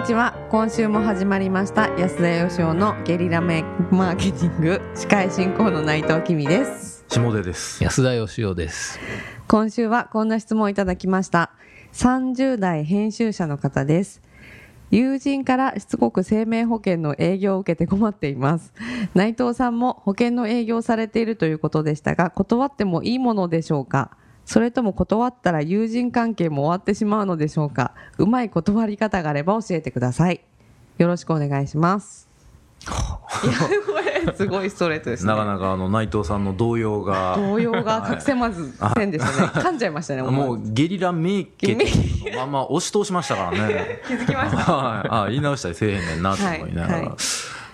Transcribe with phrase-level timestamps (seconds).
[0.00, 0.32] にちは。
[0.48, 1.88] 今週も始まりました。
[1.98, 4.80] 安田義雄のゲリラメマーケティング。
[4.94, 7.04] 司会進行の内藤君です。
[7.06, 7.84] 下出です。
[7.84, 8.98] 安田義雄です。
[9.46, 11.50] 今週はこんな質問をいただきました。
[11.92, 14.22] 30代編集者の方です。
[14.90, 18.72] 友人からしつこく生命保険の営業を受けて困っています。
[19.14, 24.16] 内藤さんも保険の営業をされているということでしたが断ってもいいものでしょうか？
[24.50, 27.92] それとも断ったら友人関係も終わってしまうのでしょうか？
[28.18, 30.40] うまい断り方があれば教えてください。
[30.98, 32.28] よろしくお願いします。
[32.82, 33.52] いや
[33.86, 35.28] これすごいストレートですね。
[35.32, 37.36] なかなかあの内藤さんの動揺が。
[37.36, 39.48] 動揺が隠せまずせんでしたね。
[39.48, 47.14] 噛んじゃいましたねもうゲリラメーケティングのまま押し通しましたからね気づきましたはいあ言い直したりせえへんねんなと思いながら、はいはい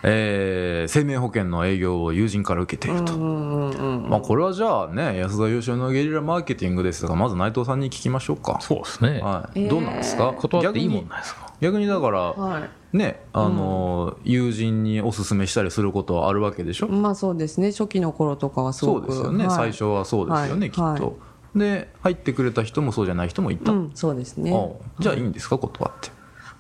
[0.09, 8.59] えー生命保険の営業を友人から受けていると、うんうんうんまあ、これはじゃあね安田義雄のゲリラマーケティングですがまず内藤さんに聞きましょうか。
[8.61, 9.65] そうですね、はい。
[9.65, 9.69] えー。
[9.69, 10.33] どうなんですか？
[10.33, 11.53] 断っていいもんなんですか？
[11.61, 12.97] 逆にだから、はい。
[12.97, 17.73] ねあの、友人におすすめしたりすることはあるわけでしょ、まあそうですね。
[17.73, 19.05] 初期の頃とかはすそごく。
[19.07, 19.57] うですよね、はい。
[19.57, 20.71] 最初はそうですよね、はい。
[20.71, 21.19] きっと、
[21.57, 24.53] で入ってくれた人もそうじゃない人もいた、うんそうですね。
[25.01, 25.59] じゃあいいんですか？
[25.59, 26.11] 断って。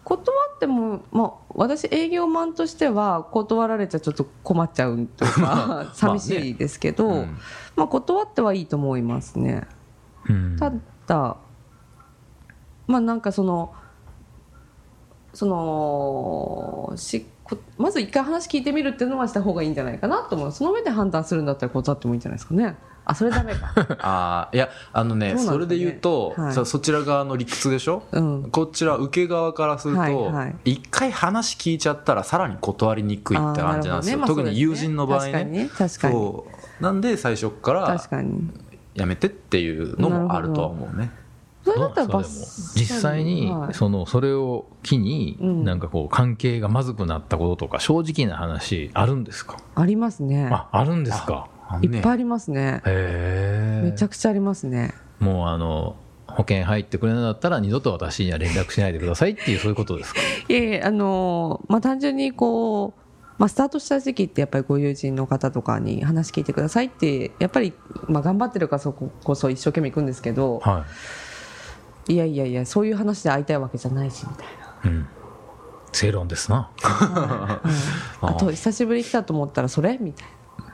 [0.04, 0.18] 断
[0.56, 7.38] っても、まあ、私営業マンとしては断られちゃちょっと困っちゃうというか 寂しいですけど、まあうん
[7.88, 9.66] 断ってはいいと思いますね。
[10.30, 10.56] うん。
[10.58, 10.72] た
[11.06, 11.36] だ
[12.86, 13.74] まあなんかその
[15.34, 17.26] そのしこ
[17.78, 20.52] まず一回話聞いてみるっていうのはした方がいいんじゃないかなと思う。
[20.52, 22.76] その上で判断するんだったら断ってもいいんじゃないですかね。
[23.04, 23.72] あそれダメか。
[24.00, 25.38] ああいやあのねね。
[25.38, 26.52] それで言うと、はい。
[26.52, 28.50] そそちら側の理屈でしょ、うん。
[28.50, 30.56] こちら受け側からすると、はいはい。
[30.72, 34.20] 一回話聞いちゃったらさらに断りにくいって感じなんですよ、ね。
[34.22, 35.32] まあ特に友人の場合ね。
[35.32, 35.68] 確かにね。
[35.68, 36.14] 確かに。
[36.14, 36.46] そ
[36.80, 36.82] う。
[36.82, 37.96] なんで最初から
[38.94, 41.10] やめてっていうのもあるとは思うね
[41.66, 43.74] それだったら実際にはい。
[43.74, 45.64] そのそれを機にうん。
[45.64, 49.58] なんかこう関係がまずくなったこととか正直な話あるんですか？
[49.74, 50.48] ありますね。
[50.50, 51.48] ああるんですか？
[51.82, 52.80] いっぱいありますね。
[52.86, 53.90] へえ。
[53.90, 54.94] めちゃくちゃありますね。
[55.18, 55.96] もうあの
[56.28, 60.20] 保険入ってくれなかったら二度と私には連絡しないでくださいっていうそういうことですか？
[60.48, 63.00] いえいえあのーまあ単純にこう
[63.38, 67.74] まあ、スタートした時期ってやっぱりご友人の方とかに話聞いてくださいってやっぱり、
[68.08, 70.82] まあ、頑張ってるからそここそ一生懸命行くんですけどはい
[72.14, 74.46] やいやいやそういう話で会いたいわけじゃないしみたい
[74.84, 75.08] な、いうん。
[75.92, 76.70] 正論ですな。
[76.84, 78.28] うん。
[78.28, 79.98] あと久しぶりに来たと思ったらそれ？
[79.98, 80.32] みたいな。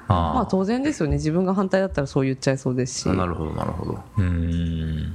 [0.08, 1.14] あまあ当然ですよね。
[1.14, 3.08] 自分が反対だったらそう言っちゃいそうですし。
[3.08, 4.00] あなるほどなるほど。
[4.18, 5.12] うーん。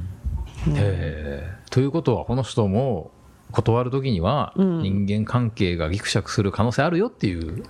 [0.70, 3.12] へえということはこの人も
[3.52, 4.82] 断る時にはうん。
[4.82, 7.64] 人間関係がぎくしゃくする可能性あるよっていう、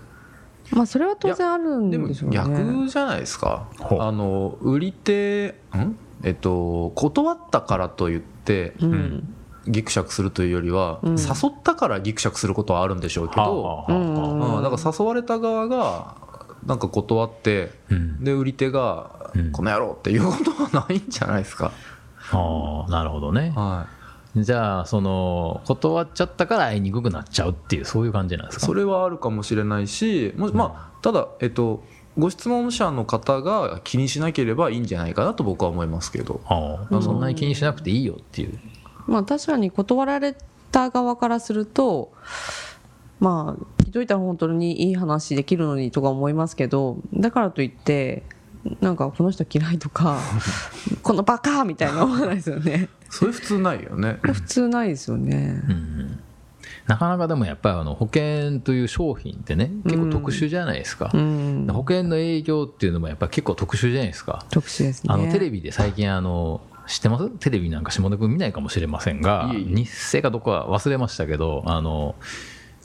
[0.71, 2.37] まあそれは当然あるんでもでしょうね。
[2.37, 3.67] 逆じゃないですか。
[3.79, 5.97] あの売り手ん？
[6.23, 9.33] えっと断ったからといってうん。
[9.69, 11.15] ギクシャクするというよりは、うん。
[11.17, 14.15] 誘ったからギクシャクすることはあるんでしょうけど、うん
[14.63, 16.15] から誘われた側が
[16.65, 18.23] なんか断ってうん。
[18.23, 21.73] で売り手がうん「この野郎」っていうことはないんじゃないですか、
[22.31, 23.51] ああなるほどね。
[23.57, 23.87] は
[24.37, 28.67] じゃあその断っちゃったから会いにくくなっちゃうっていうそういう感じなんでい、すか？
[28.67, 31.83] それはあるかもしれないしもまあただえっと
[32.17, 36.41] ご質問者の方が気にしなければいいんじゃないかなと僕は思いますけど。
[37.01, 38.59] そんなに気にしなくていいよっていう。
[39.07, 40.35] まあ確かに断られ
[40.71, 42.11] た側からすると
[43.19, 48.23] まあ聞いといたら本当にいい話できるのにとか思いますけどだからといって
[48.81, 50.19] なんかこの人嫌いとか
[51.03, 52.89] このバカみたいな思わないですよね。
[53.09, 54.19] それ普通ないよね。
[54.21, 55.61] 普通ないですよね。
[55.69, 56.06] うん
[56.87, 61.67] なかなかでもやっぱりあの保険という商品ってね結構特殊じゃないですか、うん。
[61.69, 65.13] 保険の営業っていうのもやっぱり結構特殊じゃないですか、特殊ですね。
[65.13, 67.29] あのテレビで最近あの知ってます？
[67.29, 72.15] テレビなんか下根君見ないかもしれませんが日生かどこか忘れましたけどあの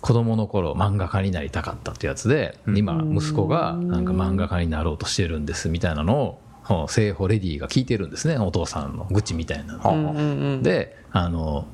[0.01, 6.42] 子供の頃漫画家になりたかったってやつで、今息子がなんか漫画家になろうとしてるんですみたいなのを
[6.89, 8.37] 聖保レディが聞いてるんですね。
[8.39, 10.63] お父さんの愚痴みたいなの、うんうんうん。
[10.63, 11.67] であの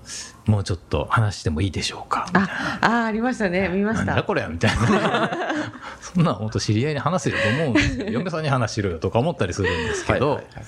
[0.47, 2.25] もうちょっと話してもいいでしょうか？
[2.29, 2.49] みたいな。
[2.51, 3.69] ああありましたね。
[3.69, 4.05] 見ました。
[4.07, 4.47] なんだこれ？
[4.51, 5.31] みたいな。
[6.01, 8.07] そんなん本当知り合いに話せると思うんですよ。
[8.09, 10.61] 嫁さんに話しろよとか思ったりするんですけど、はいはいは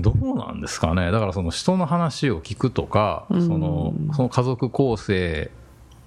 [0.00, 0.02] い。
[0.02, 1.10] どうなんですかね？
[1.10, 3.46] だからその人の話を聞くとか、うん。
[3.46, 5.50] そのその家族構成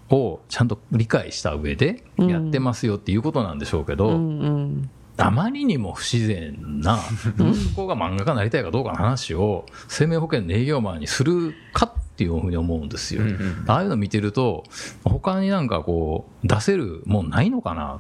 [0.10, 4.18] をちゃんと理解した上でやってますよっていうことなんでしょうけど、うんう
[4.50, 7.00] んあまりにも不自然な
[7.38, 14.64] 息子が漫画家になりたいかどうかの話を生命保険の営業マンにするかっていうふうに思うんですよ、うんうんああいうの見てると
[15.04, 18.00] 他になんかこう出せるもんないのかな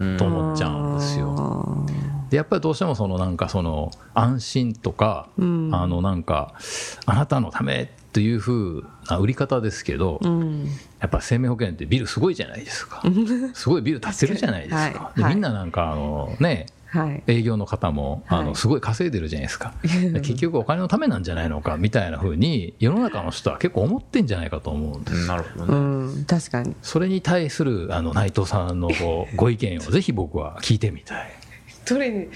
[0.00, 1.86] うんと思っちゃうんですよ。
[2.30, 5.70] でやっぱりどうしてもそのなんかその安心とか、うん。
[5.74, 6.54] あのなんか
[7.06, 10.66] あなたのためというふうな売り方ですけど、うん。
[11.00, 13.02] やっぱ生命保険ってビルすごいじゃないですか。
[13.54, 14.92] すごいビル建ってるじゃないですか、はい。
[15.16, 15.34] ではい。
[15.34, 17.22] みんななんかあのねはい。
[17.26, 18.44] 営業の方もあはい。
[18.46, 19.74] のすごい稼いでるじゃないですか、
[20.22, 25.26] 結局お金のためなんじゃないのかみたいなふうに世の中の人は結構思ってんじゃないかと思うんです。
[25.26, 25.72] なるほうど
[26.06, 26.24] ね、ん。
[26.24, 26.74] 確かに。
[26.82, 28.90] それに対するあの内藤さんの
[29.36, 31.37] ご意見をぜひ僕は聞いてみたい。
[31.88, 32.28] どれに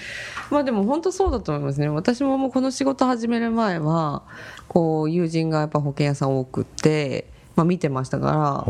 [0.49, 1.89] まあでも本当そうだと思いますね。
[1.89, 4.23] 私ももうこの仕事始める前は
[4.67, 8.65] こう友人がやっぱ保険屋さん多くって、まあ、見てましたか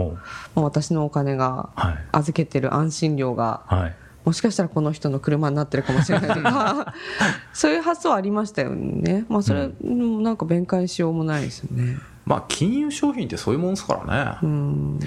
[0.56, 1.98] ら、私のお金がはい。
[2.12, 3.96] 預けてる安心料がはい。
[4.26, 6.94] もしかしたらこの人の車になってるかもしれないとか
[7.52, 9.26] そういう発想ありましたよね。
[9.28, 11.98] まあそれ、うんなんか弁解しようもないですよね。
[12.26, 15.00] まあ金融商品ってそういうもんですからね、うん。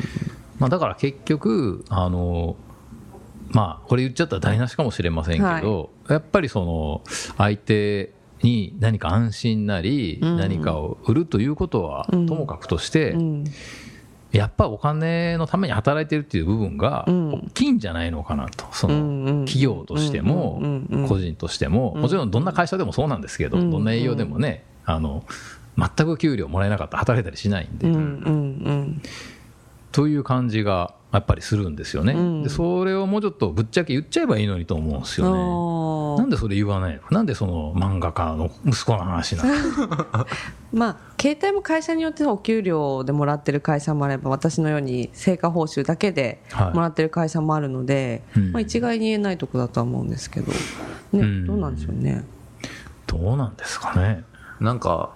[0.58, 2.56] まあ、だから結局あの
[3.50, 7.02] まあこれ言っちゃったら台無しかもしれませんけど、やっぱりその
[7.36, 8.12] 相手
[8.42, 10.36] に何か安心なり、うん。
[10.36, 12.26] 何かを売るということはとうん。
[12.26, 13.44] もかくとして、うん。
[14.32, 17.32] やっぱお金のために働いてるっていう部分がうん。
[17.32, 20.60] 大きいんじゃないのかなと、その企業としても
[21.08, 23.70] 個人としても、もちろんどんな会社でもそうなんですけど、うん。
[23.70, 25.24] どんな営業でもね、あの
[25.78, 28.96] 全く給料もらえなかったら働いたりしないんで、
[29.92, 32.42] という感じがやっぱりするんですよね、うん。
[32.42, 36.20] でそれをもうちょっとぶっちゃけ言っちゃえばいいのにと思うんですうんよね。
[36.20, 37.00] なんでそれ言わないの？
[37.10, 39.50] なんでその漫画家の息子の話なの？
[40.74, 46.74] まあ携帯も会社によってはお給料でもらってる会社もあれば私のように成果報酬だけではい。
[46.74, 48.52] もらってる会社もあるので、うん。
[48.52, 50.58] まあ、一概に言えないとこだとは思うんですけど、ね
[51.14, 51.46] うん。
[51.46, 52.24] どうなんでしょうね。
[53.06, 54.24] どうなんですかね。
[54.60, 55.10] なんか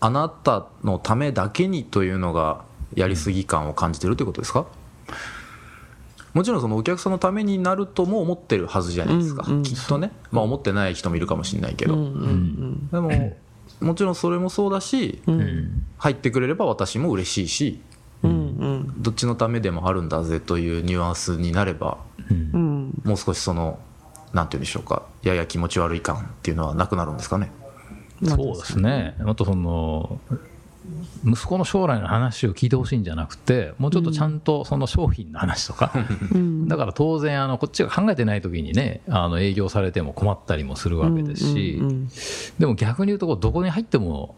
[0.00, 2.62] あなたのためだけにというのが
[2.94, 4.64] やりすぎ感を感じてるってことですか？
[6.32, 13.36] もちろんそのお客さんのためになるとも思ってるはずじゃないですか、うんうんきっとね、まあ、思ってない人もいるかもしれないけど、うんうんでも
[13.80, 15.22] もちろんそれもそうだし
[15.96, 17.80] 入ってくれれば私も嬉しいし
[18.22, 21.98] どっちのためでもあるんだぜというニュアンスになれば
[23.04, 23.78] もう少しその
[24.34, 27.50] なんて言うんでしょうかやや気持ち悪い感っていうのはなくなるんですかね。
[28.20, 30.20] まあそうですね、もっとその
[31.24, 35.92] 息子の将来の話を聞いてほしいんじゃなくて、もうちょっとちゃんとその商品の話とか、
[36.32, 36.68] うん。
[36.68, 42.08] だから当然、あのこっちが考えてない時にね、あの営業されても困ったりもするわけですし、うんうん
[42.58, 44.34] でも逆に言うと、どこに入っても、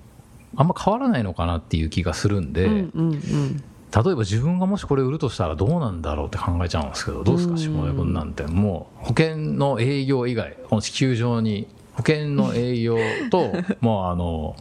[0.56, 3.64] あんま変わらないのかなっていう気がするんで、うんうんうん
[3.94, 12.96] 例えば自分がもしこれ売るとしたらどうなんだろうって考えちゃうんですけど、どうですか、うん下根君なんて、もう保険の営業以外、この地球上に保険の営業
[13.30, 13.52] と、
[13.82, 14.56] もうあの、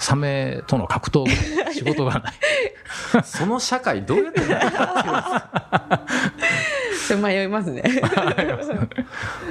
[0.00, 1.24] サメとの格闘
[1.64, 2.32] が仕事がない。
[3.22, 4.40] その社会どうやって
[7.16, 7.82] 迷いますね。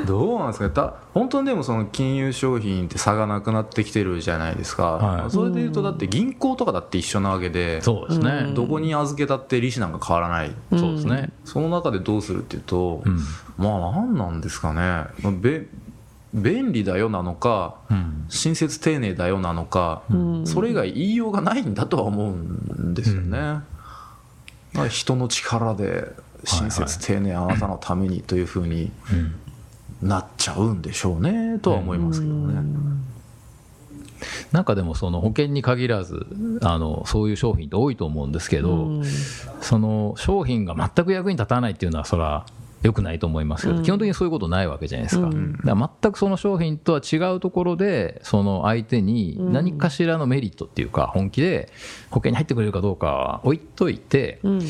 [0.07, 0.69] どうなんですか？
[0.69, 8.51] た本当にでもその金融商品って差がなくなってきてるじゃないですか、はいそれでいうとだって銀行とかだって一緒なわけでそうですね。
[8.55, 11.29] どこに預けたって利子なんか変わらないそうですね。
[11.45, 13.19] その中でどうするっていうと、うん。
[13.57, 14.81] まあ何なんですかね、
[15.21, 15.65] まあべ
[16.33, 18.25] 便利だよなのかうん。
[18.29, 20.47] 親切丁寧だよなのか、うん。
[20.47, 23.61] それ以外言いようがないんだとは思うんですよね、
[24.89, 26.07] 人の力で
[26.45, 32.61] 親切丁寧あなたのためにというふうにうんなっちゃうんでしょうねとは思いますけどね、
[34.51, 36.27] なんかでもその保険に限らず
[36.61, 39.05] あのそういう商品って多いと思うんですけど、うん。
[39.61, 42.45] その商品が全く役に立たないっていうのはそれは
[42.81, 43.83] 良くないと思いますけど、うん。
[43.83, 45.53] 基本的にそういうことないわけじゃないですか,、うん。
[45.53, 51.69] だから全くその商品とは違うところでその相手に何かしらのメリットっていうか本気で
[52.09, 54.65] 保険に入ってくれるかどうかは置いといて、うんうん。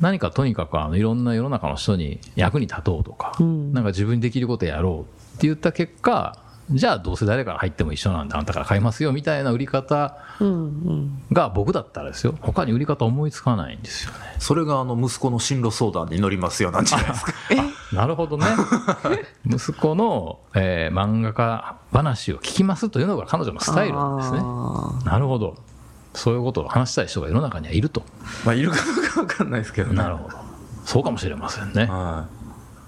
[0.00, 3.72] 何かとにかくあのいろんな世の中の人に役に立とうとか、うん。
[3.72, 6.38] なんか自分にできることやろうって言った結果
[6.72, 10.52] じゃあどうせ誰から入っても一緒なんであんたから買いますよみたいな売り方うんう
[10.92, 11.22] ん。
[11.32, 12.34] が僕だったらですよ。
[12.40, 14.18] 他に売り方思いつかないんですよね。
[14.38, 17.32] それがあの息子の進路相談に乗りますよなんじゃないですか。
[17.92, 18.46] なるほどね。
[19.46, 24.38] 息子の、えー漫画家話を聞きますというのが彼女のスタイルなんですね。
[24.42, 25.56] あなるほど。
[26.14, 28.02] そういうことを話したい人が世の中にはいると。
[28.44, 29.96] まあいるかどうか分かんないですけどね。
[29.96, 30.36] なるほど。
[30.84, 31.86] そうかもしれませんね。
[31.86, 32.39] はー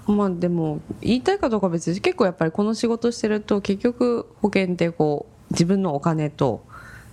[0.07, 6.65] まあでも言いたいかどうかは別に結構やっぱりこの仕事してると結局保険ってこう自分のお金と、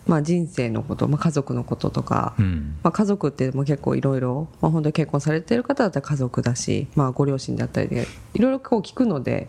[0.07, 2.79] まあ、人生のこと、まあ、家族のこととか、うん。
[2.83, 9.49] まあ、家族っても結構いろいろまあ本当に結婚されてる方だったら家族だし、まあ、ご両親だったりでいろいろこう聞くので、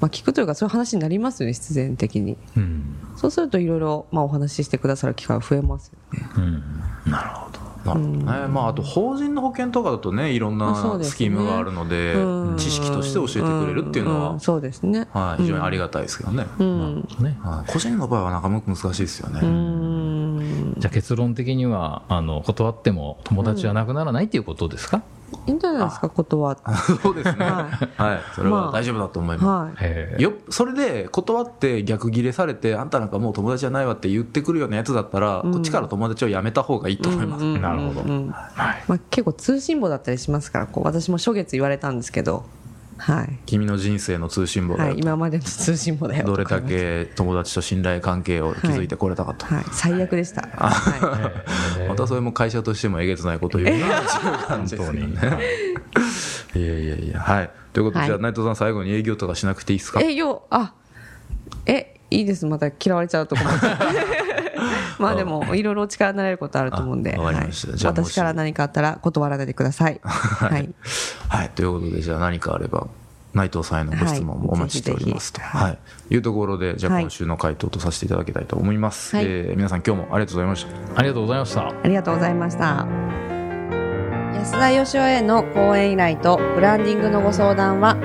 [0.00, 2.36] まあ、聞くというかそういう話になりますよね必然的に。
[2.56, 2.96] うん。
[3.16, 6.28] そうするといろいろまあお話ししてくださる機会が増えますよね。
[6.36, 6.40] う
[7.08, 7.10] ん。
[7.10, 7.55] なるほど。
[7.55, 7.55] い
[7.94, 12.56] なるほどね、まああと法人の保険とかだとねいろんなスキームがあるのでうん。
[12.56, 15.06] 知識として教えてくれるっていうのは、そうですね。
[15.12, 17.08] はい、非常にありがたいですけどね、うん。
[17.20, 17.70] ねはい。
[17.70, 19.85] 個人の場合はなかなか難しいですよね、うん
[20.86, 25.02] じゃあ結論的にはあの断っても友達はなくならないっていうことですか、
[25.46, 26.62] いいんじゃないですか断って。
[27.02, 27.44] そうですね。
[27.44, 28.20] ははい。
[28.34, 29.90] それは大丈夫だと思います、はい。
[29.90, 30.22] へえ。
[30.22, 38.02] よそれで断って逆ギレされてあんたなんかもう友達じゃないわって言ってくるようなやつだったら、こっちから友達をやめた方がいいと思います、なるほど。
[38.02, 38.28] うん。
[38.28, 38.84] はい。
[38.86, 42.44] まあ、結構通信簿だったりしますからこう私も初月言われたんですけど
[42.98, 50.70] はい、君の人生の通信簿だよはい、今までの通信簿だよどれだけ友達と信頼関係を築いてこれたかと、はい、最悪でした、は
[51.78, 54.00] へえまたそれも会社としてもえげつないこと言うな。
[54.00, 55.08] っていう感じですよね。
[56.54, 57.20] いやいやいや。
[57.20, 57.50] はい。
[57.72, 58.06] ということで、はい。
[58.08, 60.00] じゃあ内藤さん最後に営業とかしなくていいですか？
[60.00, 60.42] い、営業。
[60.50, 60.72] あ
[61.66, 62.46] えいいです。
[62.46, 63.58] また嫌われちゃうとこまで
[65.00, 70.00] まあでもいろいろお力になれることあると思うんで、私から何かあったら断らないでくださ い。
[70.02, 70.68] はい。
[71.28, 72.86] はい、ということで、じゃあ何かあれば、
[73.34, 75.40] 内藤さんへのご質問もお待ちしておりますと。
[75.42, 75.78] はい。
[76.10, 76.14] い。
[76.14, 77.02] いうところで、じゃあはい。
[77.02, 79.14] 今週の回答とさせていただきたいと思います。
[79.14, 79.24] はい。
[79.26, 80.98] えー皆さん今日もありがとうございました。
[80.98, 81.68] ありがとうございました。
[81.68, 82.86] ありがとうございました。
[84.34, 87.96] 安田義雄への講演依頼とブランディングのご相談は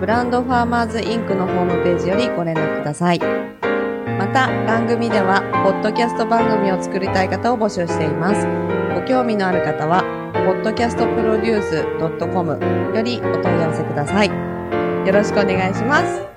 [0.00, 3.53] ブランドファーマーズインクのホームページよりご連絡ください
[4.18, 8.46] また番組ではポッドキャスト番組を作りたい方を募集しています。
[8.94, 10.02] ご興味のある方は
[10.34, 12.58] podcastproduce.com
[12.94, 14.28] よりお問い合わせください。
[14.28, 14.34] よ
[15.12, 16.33] ろしくお願いします。